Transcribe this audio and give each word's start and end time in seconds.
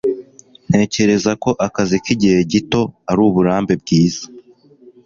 Ntekereza 0.69 1.31
ko 1.43 1.49
akazi 1.67 1.95
k'igihe 2.03 2.39
gito 2.51 2.81
ari 3.09 3.19
uburambe 3.27 3.73
bwiza. 3.81 4.23